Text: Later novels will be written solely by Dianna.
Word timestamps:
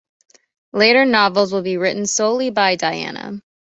Later 0.73 1.05
novels 1.05 1.53
will 1.53 1.61
be 1.61 1.77
written 1.77 2.07
solely 2.07 2.49
by 2.49 2.75
Dianna. 2.75 3.39